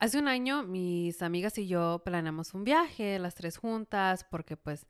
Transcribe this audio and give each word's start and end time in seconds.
Hace 0.00 0.20
un 0.20 0.28
año 0.28 0.62
mis 0.62 1.22
amigas 1.22 1.58
y 1.58 1.66
yo 1.66 2.02
planeamos 2.04 2.54
un 2.54 2.62
viaje, 2.62 3.18
las 3.18 3.34
tres 3.34 3.56
juntas, 3.56 4.22
porque 4.22 4.56
pues 4.56 4.86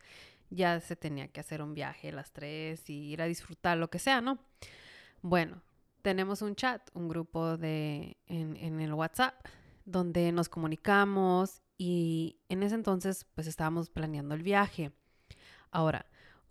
ya 0.50 0.80
se 0.80 0.96
tenía 0.96 1.28
que 1.28 1.40
hacer 1.40 1.62
un 1.62 1.72
viaje 1.72 2.12
las 2.12 2.30
tres 2.30 2.90
y 2.90 3.12
ir 3.12 3.22
a 3.22 3.24
disfrutar 3.24 3.78
lo 3.78 3.88
que 3.88 3.98
sea, 3.98 4.20
¿no? 4.20 4.38
Bueno, 5.22 5.62
tenemos 6.02 6.42
un 6.42 6.54
chat, 6.54 6.90
un 6.92 7.08
grupo 7.08 7.56
de 7.56 8.18
en, 8.26 8.56
en 8.56 8.80
el 8.80 8.92
WhatsApp 8.92 9.34
donde 9.86 10.30
nos 10.30 10.50
comunicamos 10.50 11.62
y 11.78 12.36
en 12.50 12.62
ese 12.62 12.74
entonces 12.74 13.24
pues 13.34 13.46
estábamos 13.46 13.88
planeando 13.88 14.34
el 14.34 14.42
viaje. 14.42 14.92
Ahora, 15.70 16.04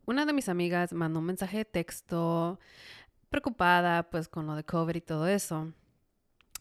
una 0.08 0.26
de 0.26 0.34
mis 0.34 0.50
amigas 0.50 0.94
mandó 0.94 1.20
un 1.20 1.26
mensaje 1.26 1.58
de 1.58 1.66
texto 1.66 2.60
preocupada 3.30 4.10
pues 4.10 4.28
con 4.28 4.48
lo 4.48 4.56
de 4.56 4.64
COVID 4.64 4.96
y 4.96 5.02
todo 5.02 5.28
eso. 5.28 5.72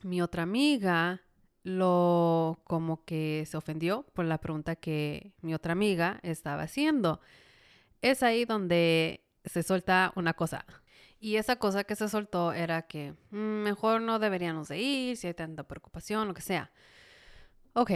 Mi 0.03 0.21
otra 0.21 0.43
amiga 0.43 1.23
lo 1.67 2.61
como 2.63 3.05
que 3.05 3.45
se 3.51 3.57
ofendió 3.57 4.07
por 4.15 4.25
la 4.25 4.39
pregunta 4.39 4.77
que 4.77 5.33
mi 5.43 5.53
otra 5.53 5.73
amiga 5.73 6.21
estaba 6.23 6.63
haciendo. 6.63 7.21
Es 8.03 8.23
ahí 8.23 8.45
donde 8.45 9.25
se 9.45 9.65
suelta 9.65 10.13
una 10.15 10.35
cosa. 10.35 10.65
Y 11.19 11.37
esa 11.37 11.57
cosa 11.57 11.83
que 11.83 11.97
se 11.97 12.09
soltó 12.09 12.53
era 12.53 12.83
que 12.83 13.15
mm, 13.31 13.37
mejor 13.37 14.01
no 14.01 14.21
deberíamos 14.21 14.69
de 14.69 14.79
ir 14.79 15.17
si 15.17 15.27
hay 15.27 15.35
tanta 15.35 15.65
preocupación, 15.65 16.29
lo 16.29 16.35
que 16.35 16.43
sea. 16.43 16.71
Ok. 17.73 17.91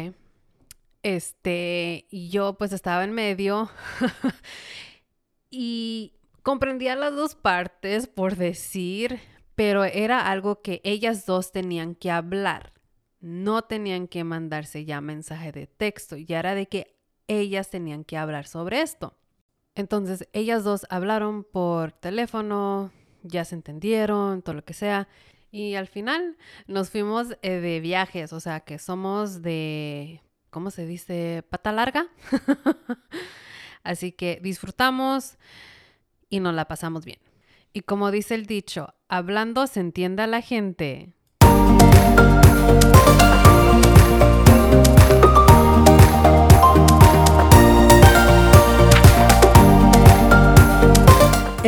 Este, 1.04 2.08
yo 2.10 2.58
pues 2.58 2.72
estaba 2.72 3.04
en 3.04 3.12
medio 3.12 3.70
y 5.48 6.14
comprendía 6.42 6.96
las 6.96 7.14
dos 7.14 7.36
partes 7.36 8.08
por 8.08 8.34
decir, 8.34 9.20
pero 9.54 9.84
era 9.84 10.28
algo 10.28 10.60
que 10.60 10.80
ellas 10.82 11.24
dos 11.24 11.52
tenían 11.52 11.94
que 11.94 12.10
hablar 12.10 12.79
no 13.20 13.62
tenían 13.62 14.08
que 14.08 14.24
mandarse 14.24 14.84
ya 14.84 15.00
mensaje 15.00 15.52
de 15.52 15.66
texto, 15.66 16.16
ya 16.16 16.38
era 16.38 16.54
de 16.54 16.66
que 16.66 16.96
ellas 17.28 17.70
tenían 17.70 18.04
que 18.04 18.16
hablar 18.16 18.46
sobre 18.46 18.80
esto. 18.80 19.14
Entonces, 19.74 20.28
ellas 20.32 20.64
dos 20.64 20.86
hablaron 20.90 21.44
por 21.44 21.92
teléfono, 21.92 22.90
ya 23.22 23.44
se 23.44 23.54
entendieron, 23.54 24.42
todo 24.42 24.54
lo 24.56 24.64
que 24.64 24.74
sea. 24.74 25.08
Y 25.52 25.74
al 25.74 25.86
final 25.86 26.36
nos 26.66 26.90
fuimos 26.90 27.36
eh, 27.42 27.60
de 27.60 27.80
viajes, 27.80 28.32
o 28.32 28.40
sea 28.40 28.60
que 28.60 28.78
somos 28.78 29.42
de, 29.42 30.22
¿cómo 30.50 30.70
se 30.70 30.86
dice? 30.86 31.44
Pata 31.48 31.72
larga. 31.72 32.08
Así 33.82 34.12
que 34.12 34.40
disfrutamos 34.42 35.38
y 36.28 36.40
nos 36.40 36.54
la 36.54 36.66
pasamos 36.66 37.04
bien. 37.04 37.18
Y 37.72 37.82
como 37.82 38.10
dice 38.10 38.34
el 38.34 38.46
dicho, 38.46 38.94
hablando 39.08 39.66
se 39.66 39.80
entiende 39.80 40.22
a 40.22 40.26
la 40.26 40.42
gente. 40.42 41.14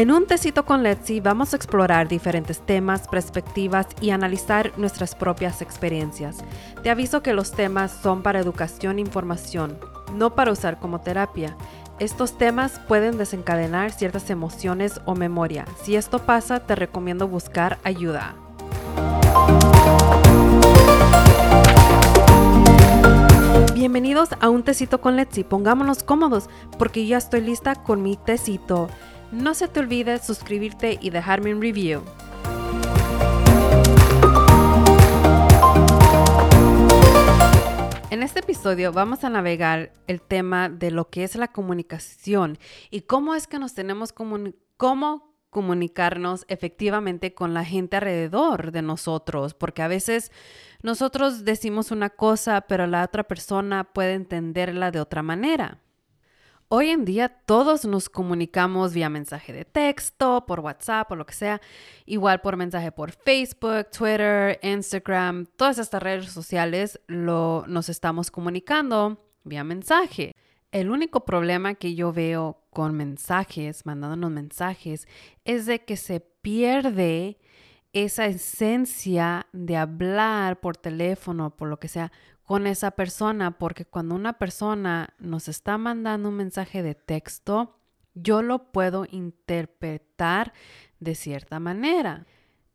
En 0.03 0.11
un 0.11 0.27
tecito 0.27 0.65
con 0.65 0.83
Letzi 0.83 1.21
vamos 1.21 1.53
a 1.53 1.57
explorar 1.57 2.09
diferentes 2.09 2.59
temas, 2.59 3.07
perspectivas 3.07 3.87
y 4.01 4.11
analizar 4.11 4.73
nuestras 4.77 5.15
propias 5.15 5.62
experiencias. 5.62 6.39
Te 6.83 6.91
aviso 6.91 7.23
que 7.23 7.34
los 7.34 7.53
temas 7.53 7.93
son 8.03 8.25
para 8.25 8.41
educación 8.41 8.99
e 8.99 9.03
información, 9.03 9.79
no 10.17 10.34
para 10.34 10.51
usar 10.51 10.81
como 10.81 11.03
terapia. 11.03 11.56
Estos 12.01 12.37
temas 12.37 12.81
pueden 12.89 13.17
desencadenar 13.17 13.93
ciertas 13.93 14.29
emociones 14.31 15.01
o 15.05 15.15
memoria. 15.15 15.67
Si 15.84 15.95
esto 15.95 16.19
pasa, 16.19 16.67
te 16.67 16.75
recomiendo 16.75 17.29
buscar 17.29 17.79
ayuda. 17.84 18.34
Bienvenidos 23.83 24.28
a 24.38 24.48
un 24.48 24.62
tecito 24.62 25.00
con 25.00 25.16
Letzi. 25.16 25.42
Pongámonos 25.42 26.05
cómodos 26.05 26.48
porque 26.78 27.05
ya 27.05 27.16
estoy 27.16 27.41
lista 27.41 27.75
con 27.75 28.00
mi 28.00 28.16
tecito. 28.16 28.88
No 29.33 29.55
se 29.55 29.66
te 29.66 29.81
olvide 29.81 30.20
suscribirte 30.20 31.00
y 31.03 31.10
dejarme 31.10 31.53
un 31.53 31.60
review. 31.60 32.00
En 38.10 38.22
este 38.22 38.38
episodio 38.38 38.92
vamos 38.92 39.25
a 39.25 39.31
navegar 39.31 39.92
el 40.06 40.21
tema 40.21 40.69
de 40.69 40.92
lo 40.92 41.10
que 41.10 41.25
es 41.25 41.34
la 41.34 41.48
comunicación 41.48 42.60
y 42.88 43.00
cómo 43.00 43.34
es 43.34 43.48
que 43.48 43.59
nos 43.59 43.75
tenemos 43.75 44.12
cómo 44.12 45.31
comunicarnos 45.53 46.47
efectivamente 46.49 47.35
con 47.35 47.53
la 47.53 47.63
gente 47.63 47.99
alrededor 47.99 48.73
de 48.73 48.81
nosotros, 48.81 49.53
porque 49.53 49.83
a 49.83 49.87
veces 49.87 50.33
nosotros 50.83 51.45
decimos 51.45 51.91
una 51.91 52.09
cosa, 52.09 52.63
pero 52.63 52.87
la 52.87 53.05
otra 53.05 53.25
persona 53.25 53.85
puede 53.85 54.15
entenderla 54.15 54.91
de 54.91 55.01
otra 55.01 55.23
manera. 55.23 55.79
Hoy 56.69 56.89
en 56.89 57.05
día 57.05 57.29
todos 57.29 57.85
nos 57.85 58.09
comunicamos 58.09 58.95
vía 58.95 59.11
mensaje 59.11 59.53
de 59.53 59.67
texto, 59.67 60.47
por 60.47 60.61
WhatsApp 60.61 61.13
o 61.13 61.17
lo 61.17 61.27
que 61.27 61.35
sea, 61.35 61.61
igual 62.07 62.41
por 62.41 62.57
mensaje 62.57 62.91
por 62.91 63.13
Facebook, 63.13 63.91
Twitter, 63.91 64.59
Instagram, 64.63 65.45
todas 65.57 65.77
estas 65.77 66.03
redes 66.03 66.33
sociales 66.33 66.99
lo, 67.09 67.67
nos 67.69 67.91
estamos 67.91 68.31
comunicando 68.31 69.23
vía 69.45 69.65
mensaje. 69.65 70.33
El 70.71 70.89
único 70.89 71.27
problema 71.27 71.75
que 71.75 71.95
yo 71.95 72.11
veo 72.11 72.62
con 72.72 72.94
mensajes, 72.97 73.84
mandándonos 73.84 74.31
mensajes, 74.31 75.06
es 75.44 75.66
de 75.66 75.84
que 75.84 75.97
se 75.97 76.21
pierde 76.21 77.38
esa 77.93 78.27
esencia 78.27 79.47
de 79.53 79.77
hablar 79.77 80.60
por 80.60 80.78
teléfono, 80.78 81.55
por 81.55 81.69
lo 81.69 81.78
que 81.78 81.88
sea, 81.88 82.10
con 82.44 82.66
esa 82.66 82.93
persona, 82.93 83.59
porque 83.59 83.84
cuando 83.84 84.15
una 84.15 84.38
persona 84.38 85.15
nos 85.19 85.49
está 85.49 85.77
mandando 85.77 86.31
un 86.31 86.37
mensaje 86.37 86.83
de 86.83 86.94
texto, 86.94 87.78
yo 88.15 88.43
lo 88.43 88.72
puedo 88.72 89.06
interpretar 89.10 90.54
de 90.99 91.15
cierta 91.15 91.60
manera. 91.60 92.27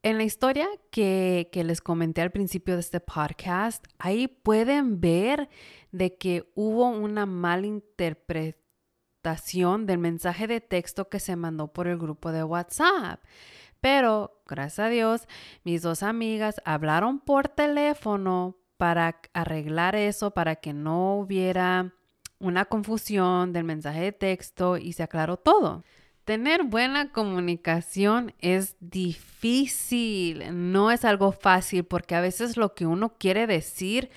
En 0.03 0.17
la 0.17 0.23
historia 0.23 0.67
que, 0.91 1.49
que, 1.51 1.63
les 1.63 1.81
comenté 1.81 2.21
al 2.21 2.31
principio 2.31 2.75
de 2.75 2.81
este 2.81 2.99
podcast, 2.99 3.83
ahí 3.97 4.27
pueden 4.27 5.01
ver 5.01 5.49
de 5.91 6.17
que 6.17 6.51
hubo 6.53 6.87
una 6.87 7.25
mala 7.25 7.65
del 9.35 9.97
mensaje 9.97 10.47
de 10.47 10.61
texto 10.61 11.09
que 11.09 11.19
se 11.19 11.35
mandó 11.35 11.67
por 11.67 11.87
el 11.87 11.97
grupo 11.97 12.31
de 12.31 12.43
WhatsApp. 12.43 13.21
Pero, 13.81 14.41
gracias 14.47 14.87
a 14.87 14.89
Dios, 14.89 15.27
mis 15.63 15.81
dos 15.81 16.03
amigas 16.03 16.61
hablaron 16.65 17.19
por 17.19 17.47
teléfono 17.47 18.57
para 18.77 19.19
arreglar 19.33 19.95
eso, 19.95 20.31
para 20.31 20.55
que 20.55 20.73
no 20.73 21.17
hubiera 21.17 21.93
una 22.39 22.65
confusión 22.65 23.53
del 23.53 23.63
mensaje 23.63 24.01
de 24.01 24.11
texto 24.11 24.77
y 24.77 24.93
se 24.93 25.03
aclaró 25.03 25.37
todo. 25.37 25.83
Tener 26.23 26.63
buena 26.63 27.11
comunicación 27.11 28.33
es 28.39 28.75
difícil, 28.79 30.43
no 30.73 30.91
es 30.91 31.05
algo 31.05 31.31
fácil 31.31 31.85
porque 31.85 32.15
a 32.15 32.21
veces 32.21 32.57
lo 32.57 32.73
que 32.73 32.85
uno 32.85 33.13
quiere 33.17 33.47
decir 33.47 34.09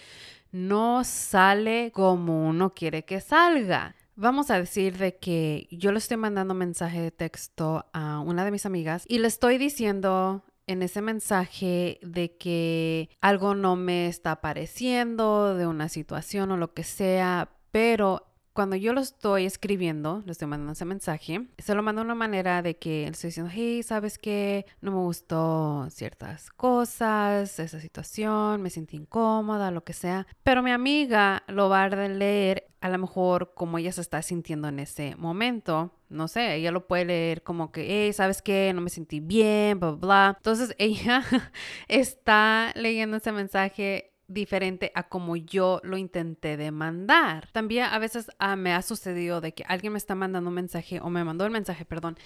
no 0.53 1.05
sale 1.05 1.93
como 1.93 2.49
uno 2.49 2.75
quiere 2.75 3.05
que 3.05 3.21
salga. 3.21 3.95
Vamos 4.21 4.51
a 4.51 4.59
decir 4.59 4.99
de 4.99 5.17
que 5.17 5.67
yo 5.71 5.93
le 5.93 5.99
estoy 5.99 6.19
mandando 6.19 6.53
mensaje 6.53 7.01
de 7.01 7.11
texto 7.11 7.87
a 7.95 8.21
una 8.21 8.45
de 8.45 8.51
mis 8.51 8.67
amigas 8.67 9.07
y 9.09 9.17
le 9.17 9.29
estoy 9.29 9.57
diciendo 9.57 10.45
en 10.67 10.83
ese 10.83 11.01
mensaje 11.01 11.99
de 12.03 12.37
que 12.37 13.09
algo 13.23 13.55
no 13.55 13.77
me 13.77 14.09
está 14.09 14.43
pareciendo, 14.43 15.55
de 15.55 15.67
una 15.67 15.89
situación 15.89 16.51
o 16.51 16.59
lo 16.59 16.75
que 16.75 16.85
sea, 16.85 17.49
pero 17.73 18.27
cuando 18.53 18.77
yo 18.77 18.93
lo 18.93 19.01
estoy 19.01 19.47
escribiendo, 19.47 20.23
le 20.27 20.33
estoy 20.33 20.49
mandando 20.49 20.75
ese 20.75 20.85
mensaje, 20.85 21.49
se 21.57 21.75
lo 21.75 21.83
mando 21.83 22.03
de 22.03 22.05
una 22.05 22.15
manera 22.15 22.61
de 22.61 22.77
que 22.77 23.05
le 23.07 23.13
estoy 23.13 23.29
diciendo, 23.29 23.51
hey, 23.55 23.83
¿sabes 23.83 24.19
qué? 24.19 24.67
No 24.83 24.91
me 24.91 24.99
gustó 24.99 25.89
ciertas 25.89 26.51
cosas, 26.51 27.59
esa 27.59 27.81
situación, 27.81 28.61
me 28.61 28.69
sentí 28.69 28.99
incómoda, 28.99 29.71
lo 29.71 29.83
que 29.83 29.95
sea. 29.95 30.27
Pero 30.43 30.63
mi 30.63 30.73
amiga 30.73 31.43
lo 31.49 31.71
va 31.71 31.85
a 31.85 31.89
leer 31.89 32.70
a 32.81 32.89
lo 32.89 32.99
mejor 32.99 33.53
como 33.55 33.79
ella 33.79 33.93
se 33.93 34.01
está 34.01 34.23
sintiendo 34.23 34.69
en 34.69 34.79
ese 34.79 35.15
momento. 35.17 35.93
No 36.09 36.29
sé, 36.29 36.55
ella 36.55 36.73
lo 36.73 36.87
puede 36.87 37.05
leer 37.05 37.43
como 37.43 37.73
que, 37.73 37.87
hey, 37.89 38.13
¿sabes 38.13 38.43
qué? 38.43 38.73
No 38.75 38.81
me 38.81 38.91
sentí 38.91 39.21
bien, 39.21 39.79
bla, 39.79 39.93
bla. 39.93 40.35
Entonces 40.37 40.75
ella 40.79 41.23
está 41.89 42.73
leyendo 42.75 43.19
ese 43.19 43.33
mensaje 43.33 44.13
diferente 44.27 44.93
a 44.95 45.09
como 45.09 45.37
yo 45.37 45.81
lo 45.83 45.97
intenté 45.97 46.57
de 46.57 46.71
mandar. 46.71 47.49
También 47.53 47.85
a 47.85 47.99
veces 47.99 48.31
ah, 48.39 48.57
me 48.57 48.73
ha 48.73 48.83
sucedido 48.83 49.41
de 49.41 49.53
que 49.53 49.65
alguien 49.67 49.93
me 49.93 49.99
está 49.99 50.15
mandando 50.15 50.49
un 50.49 50.55
mensaje 50.55 51.01
o 51.01 51.11
me 51.11 51.25
mandó 51.25 51.45
el 51.45 51.51
mensaje, 51.51 51.85
perdón, 51.85 52.17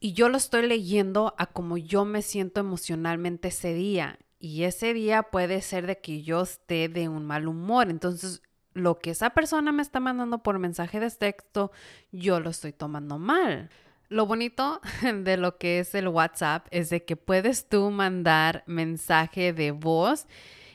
y 0.00 0.12
yo 0.12 0.28
lo 0.28 0.36
estoy 0.36 0.66
leyendo 0.66 1.34
a 1.38 1.46
como 1.46 1.76
yo 1.78 2.04
me 2.04 2.22
siento 2.22 2.60
emocionalmente 2.60 3.48
ese 3.48 3.74
día. 3.74 4.18
Y 4.38 4.64
ese 4.64 4.92
día 4.92 5.24
puede 5.24 5.62
ser 5.62 5.86
de 5.86 5.98
que 6.00 6.22
yo 6.22 6.42
esté 6.42 6.88
de 6.88 7.08
un 7.08 7.24
mal 7.24 7.48
humor. 7.48 7.88
Entonces, 7.88 8.42
lo 8.76 8.98
que 8.98 9.10
esa 9.10 9.30
persona 9.30 9.72
me 9.72 9.82
está 9.82 10.00
mandando 10.00 10.38
por 10.42 10.58
mensaje 10.58 11.00
de 11.00 11.10
texto, 11.10 11.72
yo 12.12 12.40
lo 12.40 12.50
estoy 12.50 12.72
tomando 12.72 13.18
mal. 13.18 13.70
Lo 14.08 14.26
bonito 14.26 14.80
de 15.02 15.36
lo 15.36 15.56
que 15.56 15.80
es 15.80 15.94
el 15.94 16.08
WhatsApp 16.08 16.66
es 16.70 16.90
de 16.90 17.04
que 17.04 17.16
puedes 17.16 17.68
tú 17.68 17.90
mandar 17.90 18.62
mensaje 18.66 19.52
de 19.52 19.72
voz 19.72 20.26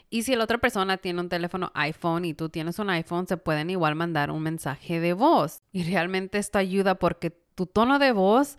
Y 0.10 0.24
si 0.24 0.36
la 0.36 0.44
otra 0.44 0.58
persona 0.58 0.98
tiene 0.98 1.22
un 1.22 1.30
teléfono 1.30 1.72
iPhone 1.76 2.26
y 2.26 2.34
tú 2.34 2.50
tienes 2.50 2.80
un 2.80 2.90
iPhone, 2.90 3.28
se 3.28 3.38
pueden 3.38 3.70
igual 3.70 3.96
mandar 3.96 4.32
un 4.32 4.42
mensaje 4.42 5.00
de 5.00 5.14
voz. 5.14 5.62
Y 5.72 5.84
realmente 5.84 6.38
esto 6.40 6.58
ayuda 6.58 6.96
porque 6.96 7.30
tu 7.30 7.66
tono 7.68 8.00
de 8.00 8.12
voz, 8.12 8.58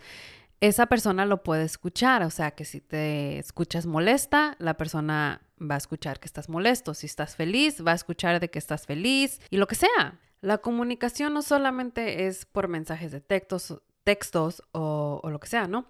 esa 0.60 0.86
persona 0.86 1.26
lo 1.26 1.42
puede 1.42 1.64
escuchar. 1.64 2.22
O 2.22 2.30
sea, 2.30 2.52
que 2.52 2.64
si 2.64 2.80
te 2.80 3.38
escuchas 3.38 3.86
molesta, 3.86 4.56
la 4.60 4.74
persona 4.78 5.42
va 5.69 5.76
a 5.76 5.79
escuchar 5.79 6.20
que 6.20 6.26
estás 6.26 6.49
molesto. 6.49 6.94
Si 6.94 7.06
estás 7.06 7.37
feliz, 7.37 7.85
va 7.87 7.93
a 7.93 7.97
escuchar 7.97 8.41
de 8.41 8.50
que 8.50 8.59
estás 8.59 8.87
feliz 8.87 9.41
y 9.50 9.56
lo 9.56 9.67
que 9.67 9.75
sea. 9.75 10.20
La 10.41 10.59
comunicación 10.59 11.35
no 11.35 11.43
solamente 11.43 12.26
es 12.26 12.44
por 12.47 12.69
mensajes 12.69 13.12
de 13.12 13.20
textos, 13.20 13.81
textos 14.03 14.62
o, 14.73 15.20
lo 15.25 15.38
que 15.38 15.47
sea, 15.47 15.69
¿no? 15.69 15.87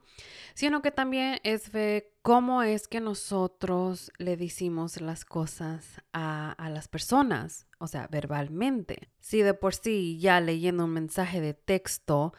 Sino 0.54 0.82
que 0.82 0.90
también 0.90 1.40
es 1.42 1.72
ver 1.72 2.12
cómo 2.20 2.62
es 2.62 2.86
que 2.86 3.00
nosotros 3.00 4.12
le 4.18 4.36
decimos 4.36 5.00
las 5.00 5.24
cosas 5.24 6.02
a, 6.12 6.52
a 6.52 6.68
las 6.68 6.88
personas, 6.88 7.66
o 7.78 7.86
sea, 7.86 8.08
verbalmente. 8.08 9.08
Si 9.20 9.40
de 9.40 9.54
por 9.54 9.74
sí 9.74 10.18
ya 10.20 10.40
leyendo 10.40 10.84
un 10.84 10.92
mensaje 10.92 11.40
de 11.40 11.54
texto 11.54 12.34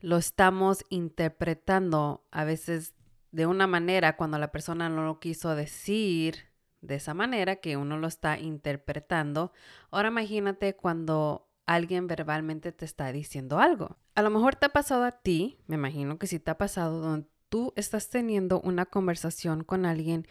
lo 0.00 0.16
estamos 0.16 0.84
interpretando 0.90 2.24
a 2.30 2.44
veces 2.44 2.94
de 3.32 3.46
una 3.46 3.66
manera 3.66 4.16
cuando 4.16 4.38
la 4.38 4.50
persona 4.50 4.88
no 4.88 5.04
lo 5.04 5.20
quiso 5.20 5.54
decir 5.54 6.46
de 6.80 6.96
esa 6.96 7.14
manera 7.14 7.56
que 7.56 7.76
uno 7.76 7.98
lo 7.98 8.06
está 8.06 8.38
interpretando. 8.38 9.52
Ahora 9.90 10.08
imagínate 10.08 10.76
cuando 10.76 11.48
alguien 11.66 12.06
verbalmente 12.06 12.72
te 12.72 12.84
está 12.84 13.12
diciendo 13.12 13.58
algo. 13.58 13.98
A 14.14 14.22
lo 14.22 14.30
mejor 14.30 14.56
te 14.56 14.66
ha 14.66 14.70
pasado 14.70 15.04
a 15.04 15.12
ti, 15.12 15.58
me 15.66 15.76
imagino 15.76 16.18
que 16.18 16.26
sí 16.26 16.38
te 16.38 16.50
ha 16.50 16.58
pasado, 16.58 17.00
donde 17.00 17.28
tú 17.48 17.72
estás 17.76 18.08
teniendo 18.10 18.60
una 18.60 18.86
conversación 18.86 19.64
con 19.64 19.86
alguien 19.86 20.26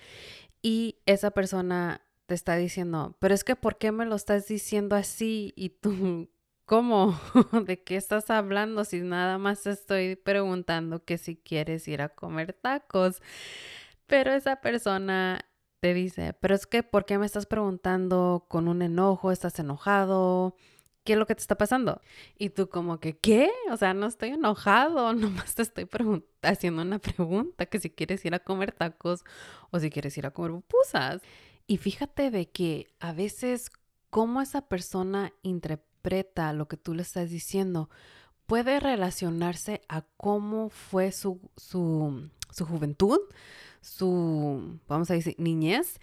y 0.62 1.00
esa 1.06 1.32
persona 1.32 2.02
te 2.26 2.36
está 2.36 2.56
diciendo, 2.56 3.16
pero 3.20 3.34
es 3.34 3.44
que 3.44 3.56
¿por 3.56 3.78
qué 3.78 3.92
me 3.92 4.06
lo 4.06 4.16
estás 4.16 4.48
diciendo 4.48 4.96
así? 4.96 5.54
Y 5.56 5.70
tú, 5.70 6.30
¿cómo? 6.66 7.20
¿De 7.66 7.84
qué 7.84 7.96
estás 7.96 8.30
hablando 8.30 8.84
si 8.84 9.02
nada 9.02 9.38
más 9.38 9.66
estoy 9.66 10.16
preguntando 10.16 11.04
que 11.06 11.18
si 11.18 11.38
quieres 11.38 11.88
ir 11.88 12.02
a 12.02 12.10
comer 12.10 12.54
tacos? 12.54 13.22
Pero 14.08 14.34
esa 14.34 14.58
persona 14.58 15.47
te 15.80 15.94
dice, 15.94 16.34
pero 16.40 16.56
es 16.56 16.68
que 16.68 16.84
¿por 16.84 17.06
qué 17.06 17.18
me 17.18 17.26
estás 17.26 17.46
preguntando 17.46 18.46
con 18.48 18.68
un 18.68 18.82
enojo? 18.82 19.32
¿Estás 19.32 19.60
enojado? 19.60 20.56
¿qué 21.08 21.14
es 21.14 21.20
lo 21.20 21.26
que 21.26 21.36
te 21.36 21.42
está 21.42 21.56
pasando? 21.56 22.02
Y 22.38 22.50
tú 22.50 22.68
como 22.68 23.00
que, 23.00 23.18
¿qué? 23.18 23.50
O 23.72 23.78
sea, 23.78 23.94
no 23.94 24.08
estoy 24.08 24.32
enojado, 24.32 25.14
nomás 25.14 25.56
te 25.56 25.62
estoy 25.62 25.88
haciendo 26.42 26.82
una 26.82 27.00
pregunta, 27.00 27.66
que 27.66 27.80
si 27.80 27.90
quieres 27.90 28.26
ir 28.26 28.36
a 28.36 28.40
comer 28.40 28.74
tacos 28.74 29.24
o 29.72 29.80
si 29.80 29.90
quieres 29.90 30.18
ir 30.18 30.26
a 30.26 30.32
comer 30.32 30.52
pupusas. 30.52 31.22
Y 31.66 31.78
fíjate 31.78 32.30
de 32.30 32.50
que 32.50 32.88
a 33.00 33.14
veces 33.14 33.72
cómo 34.10 34.42
esa 34.42 34.68
persona 34.68 35.32
interpreta 35.44 36.52
lo 36.52 36.68
que 36.68 36.76
tú 36.76 36.94
le 36.94 37.04
estás 37.04 37.30
diciendo 37.30 37.90
puede 38.46 38.82
relacionarse 38.82 39.82
a 39.88 40.02
cómo 40.18 40.68
fue 40.68 41.14
su, 41.14 41.40
su, 41.56 42.30
su 42.52 42.66
juventud, 42.66 43.20
su, 43.88 44.80
vamos 44.88 45.10
a 45.12 45.14
decir, 45.14 45.36
niñez 45.38 46.00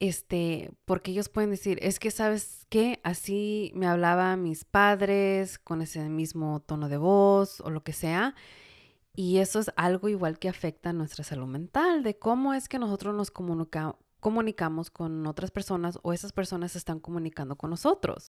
este, 0.00 0.72
porque 0.84 1.12
ellos 1.12 1.28
pueden 1.28 1.50
decir, 1.50 1.78
es 1.82 1.98
que 1.98 2.10
sabes 2.10 2.66
qué, 2.68 3.00
así 3.04 3.72
me 3.74 3.86
hablaban 3.86 4.42
mis 4.42 4.64
padres 4.64 5.58
con 5.58 5.82
ese 5.82 6.08
mismo 6.08 6.60
tono 6.60 6.88
de 6.88 6.96
voz 6.96 7.60
o 7.60 7.70
lo 7.70 7.82
que 7.82 7.92
sea. 7.92 8.34
Y 9.16 9.38
eso 9.38 9.60
es 9.60 9.70
algo 9.76 10.08
igual 10.08 10.38
que 10.38 10.48
afecta 10.48 10.90
a 10.90 10.92
nuestra 10.92 11.24
salud 11.24 11.46
mental, 11.46 12.02
de 12.02 12.18
cómo 12.18 12.52
es 12.52 12.68
que 12.68 12.78
nosotros 12.78 13.14
nos 13.14 13.30
comunicamos 13.30 14.90
con 14.90 15.26
otras 15.26 15.50
personas 15.50 15.98
o 16.02 16.12
esas 16.12 16.32
personas 16.32 16.74
están 16.74 16.98
comunicando 16.98 17.56
con 17.56 17.70
nosotros. 17.70 18.32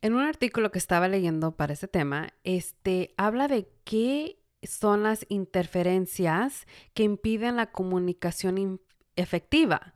En 0.00 0.14
un 0.14 0.22
artículo 0.22 0.70
que 0.70 0.78
estaba 0.78 1.08
leyendo 1.08 1.56
para 1.56 1.72
ese 1.72 1.88
tema, 1.88 2.28
este 2.44 3.14
habla 3.16 3.48
de 3.48 3.68
qué 3.84 4.38
son 4.62 5.02
las 5.02 5.26
interferencias 5.28 6.66
que 6.94 7.02
impiden 7.02 7.56
la 7.56 7.72
comunicación 7.72 8.80
efectiva 9.16 9.94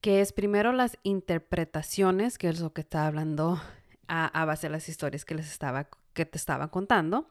que 0.00 0.20
es 0.20 0.32
primero 0.32 0.72
las 0.72 0.98
interpretaciones, 1.02 2.38
que 2.38 2.48
es 2.48 2.60
lo 2.60 2.72
que 2.72 2.82
está 2.82 3.06
hablando 3.06 3.60
a, 4.06 4.44
base 4.44 4.68
de 4.68 4.72
las 4.72 4.88
historias 4.88 5.24
que 5.24 5.34
les 5.34 5.50
estaba, 5.50 5.88
que 6.12 6.24
te 6.24 6.38
estaba 6.38 6.68
contando. 6.68 7.28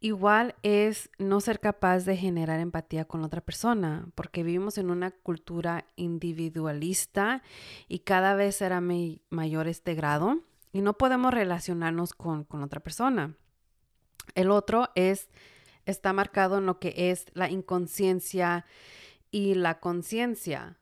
Igual 0.00 0.54
es 0.62 1.10
no 1.18 1.40
ser 1.40 1.58
capaz 1.58 2.04
de 2.04 2.16
generar 2.16 2.60
empatía 2.60 3.04
con 3.04 3.24
otra 3.24 3.40
persona, 3.40 4.06
porque 4.14 4.44
vivimos 4.44 4.78
en 4.78 4.90
una 4.90 5.10
cultura 5.10 5.86
individualista 5.96 7.42
y 7.88 8.00
cada 8.00 8.34
vez 8.34 8.56
será 8.56 8.80
mayor 8.80 9.66
este 9.66 9.94
grado 9.94 10.38
y 10.72 10.82
no 10.82 10.96
podemos 10.98 11.34
relacionarnos 11.34 12.14
con, 12.14 12.44
con 12.44 12.62
otra 12.62 12.80
persona. 12.80 13.34
El 14.34 14.50
otro 14.50 14.90
es, 14.94 15.30
está 15.90 16.12
marcado 16.12 16.58
en 16.58 16.66
lo 16.66 16.78
que 16.78 17.10
es 17.10 17.26
la 17.34 17.50
inconsciencia 17.50 18.64
y 19.30 19.54
la 19.54 19.80
conciencia. 19.80 20.77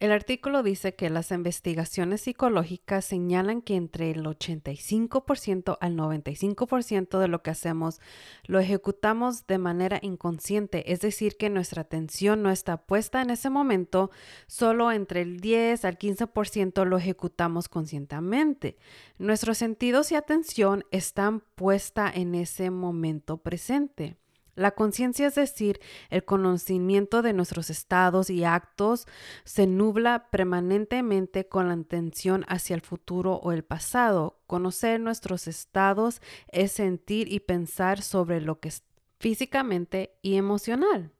El 0.00 0.10
artículo 0.10 0.64
dice 0.64 0.96
que 0.96 1.08
las 1.08 1.30
investigaciones 1.30 2.22
psicológicas 2.22 3.04
señalan 3.04 3.62
que 3.62 3.76
entre 3.76 4.10
el 4.10 4.24
85% 4.24 5.78
al 5.80 5.96
95% 5.96 7.20
de 7.20 7.28
lo 7.28 7.42
que 7.42 7.50
hacemos 7.50 8.00
lo 8.44 8.58
ejecutamos 8.58 9.46
de 9.46 9.58
manera 9.58 10.00
inconsciente, 10.02 10.92
es 10.92 11.00
decir, 11.00 11.36
que 11.36 11.48
nuestra 11.48 11.82
atención 11.82 12.42
no 12.42 12.50
está 12.50 12.76
puesta 12.78 13.22
en 13.22 13.30
ese 13.30 13.50
momento, 13.50 14.10
solo 14.48 14.90
entre 14.90 15.22
el 15.22 15.38
10 15.38 15.84
al 15.84 15.96
15% 15.96 16.84
lo 16.84 16.98
ejecutamos 16.98 17.68
conscientemente. 17.68 18.76
Nuestros 19.18 19.58
sentidos 19.58 20.10
y 20.10 20.16
atención 20.16 20.84
están 20.90 21.40
puesta 21.54 22.10
en 22.12 22.34
ese 22.34 22.70
momento 22.70 23.38
presente. 23.38 24.16
La 24.54 24.72
conciencia, 24.72 25.26
es 25.26 25.34
decir, 25.34 25.80
el 26.10 26.24
conocimiento 26.24 27.22
de 27.22 27.32
nuestros 27.32 27.70
estados 27.70 28.30
y 28.30 28.44
actos, 28.44 29.06
se 29.44 29.66
nubla 29.66 30.30
permanentemente 30.30 31.48
con 31.48 31.68
la 31.68 31.74
intención 31.74 32.44
hacia 32.48 32.74
el 32.74 32.80
futuro 32.80 33.34
o 33.34 33.52
el 33.52 33.64
pasado. 33.64 34.40
Conocer 34.46 35.00
nuestros 35.00 35.48
estados 35.48 36.20
es 36.48 36.72
sentir 36.72 37.32
y 37.32 37.40
pensar 37.40 38.00
sobre 38.00 38.40
lo 38.40 38.60
que 38.60 38.68
es 38.68 38.84
físicamente 39.18 40.16
y 40.22 40.36
emocional. 40.36 41.10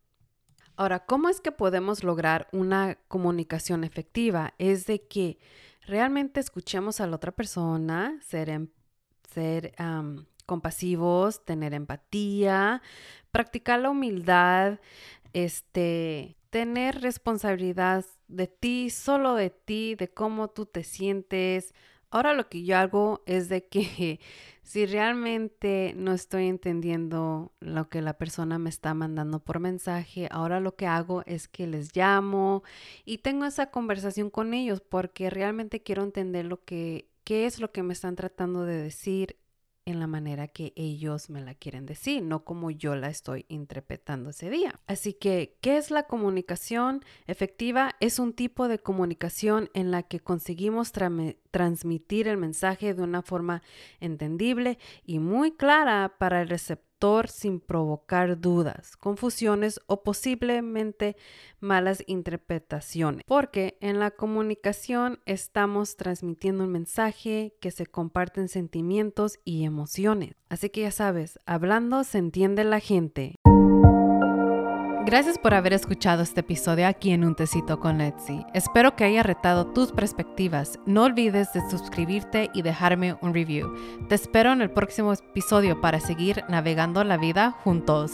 Ahora, 0.76 1.06
¿cómo 1.06 1.28
es 1.28 1.40
que 1.40 1.52
podemos 1.52 2.02
lograr 2.02 2.48
una 2.52 2.98
comunicación 3.08 3.84
efectiva? 3.84 4.54
Es 4.58 4.86
de 4.86 5.06
que 5.06 5.38
realmente 5.86 6.40
escuchemos 6.40 7.00
a 7.00 7.06
la 7.06 7.16
otra 7.16 7.32
persona, 7.32 8.18
ser, 8.22 8.50
em, 8.50 8.68
ser 9.32 9.72
compasivos, 10.46 11.44
tener 11.44 11.74
empatía, 11.74 12.82
practicar 13.30 13.80
la 13.80 13.90
humildad, 13.90 14.78
este, 15.32 16.36
tener 16.50 17.00
responsabilidad 17.00 18.04
de 18.28 18.46
ti, 18.46 18.90
solo 18.90 19.34
de 19.34 19.50
ti, 19.50 19.96
de 19.96 20.08
cómo 20.08 20.48
tú 20.48 20.66
te 20.66 20.84
sientes. 20.84 21.74
Ahora 22.10 22.32
lo 22.32 22.48
que 22.48 22.62
yo 22.62 22.78
hago 22.78 23.24
es 23.26 23.48
de 23.48 23.66
que 23.66 24.20
si 24.62 24.86
realmente 24.86 25.94
no 25.96 26.12
estoy 26.12 26.46
entendiendo 26.46 27.52
lo 27.58 27.88
que 27.88 28.02
la 28.02 28.16
persona 28.16 28.58
me 28.58 28.70
está 28.70 28.94
mandando 28.94 29.40
por 29.40 29.58
mensaje, 29.58 30.28
ahora 30.30 30.60
lo 30.60 30.76
que 30.76 30.86
hago 30.86 31.24
es 31.26 31.48
que 31.48 31.66
les 31.66 31.94
llamo 31.96 32.62
y 33.04 33.18
tengo 33.18 33.46
esa 33.46 33.72
conversación 33.72 34.30
con 34.30 34.54
ellos 34.54 34.80
porque 34.80 35.30
realmente 35.30 35.82
quiero 35.82 36.04
entender 36.04 36.44
lo 36.44 36.64
que 36.64 37.08
qué 37.24 37.46
es 37.46 37.58
lo 37.58 37.72
que 37.72 37.82
me 37.82 37.94
están 37.94 38.16
tratando 38.16 38.64
de 38.64 38.76
decir 38.80 39.38
en 39.86 40.00
la 40.00 40.06
manera 40.06 40.48
que 40.48 40.72
ellos 40.76 41.30
me 41.30 41.40
la 41.40 41.54
quieren 41.54 41.86
decir, 41.86 42.22
no 42.22 42.44
como 42.44 42.70
yo 42.70 42.94
la 42.94 43.08
estoy 43.08 43.44
interpretando 43.48 44.30
ese 44.30 44.50
día. 44.50 44.80
Así 44.86 45.12
que, 45.12 45.56
¿qué 45.60 45.76
es 45.76 45.90
la 45.90 46.04
comunicación 46.04 47.04
efectiva? 47.26 47.94
Es 48.00 48.18
un 48.18 48.32
tipo 48.32 48.68
de 48.68 48.78
comunicación 48.78 49.70
en 49.74 49.90
la 49.90 50.02
que 50.02 50.20
conseguimos 50.20 50.92
transmitir 50.92 52.28
el 52.28 52.36
mensaje 52.36 52.94
de 52.94 53.02
una 53.02 53.22
forma 53.22 53.62
entendible 54.00 54.78
y 55.04 55.18
muy 55.18 55.52
clara 55.52 56.14
para 56.18 56.42
el 56.42 56.48
receptor 56.48 56.93
sin 57.28 57.60
provocar 57.60 58.40
dudas, 58.40 58.96
confusiones 58.96 59.78
o 59.86 60.02
posiblemente 60.02 61.16
malas 61.60 62.02
interpretaciones. 62.06 63.22
Porque 63.26 63.76
en 63.80 63.98
la 63.98 64.10
comunicación 64.10 65.20
estamos 65.26 65.96
transmitiendo 65.96 66.64
un 66.64 66.72
mensaje 66.72 67.54
que 67.60 67.70
se 67.70 67.86
comparten 67.86 68.48
sentimientos 68.48 69.38
y 69.44 69.64
emociones. 69.64 70.34
Así 70.48 70.70
que 70.70 70.82
ya 70.82 70.90
sabes, 70.90 71.38
hablando 71.44 72.04
se 72.04 72.18
entiende 72.18 72.64
la 72.64 72.80
gente. 72.80 73.34
Gracias 75.06 75.38
por 75.38 75.52
haber 75.52 75.74
escuchado 75.74 76.22
este 76.22 76.40
episodio 76.40 76.86
aquí 76.86 77.10
en 77.10 77.24
Un 77.24 77.34
Tecito 77.34 77.78
con 77.78 77.98
Letzi. 77.98 78.42
Espero 78.54 78.96
que 78.96 79.04
haya 79.04 79.22
retado 79.22 79.66
tus 79.66 79.92
perspectivas. 79.92 80.78
No 80.86 81.02
olvides 81.02 81.52
de 81.52 81.60
suscribirte 81.68 82.50
y 82.54 82.62
dejarme 82.62 83.14
un 83.20 83.34
review. 83.34 83.70
Te 84.08 84.14
espero 84.14 84.52
en 84.52 84.62
el 84.62 84.70
próximo 84.70 85.12
episodio 85.12 85.82
para 85.82 86.00
seguir 86.00 86.42
navegando 86.48 87.04
la 87.04 87.18
vida 87.18 87.50
juntos. 87.50 88.12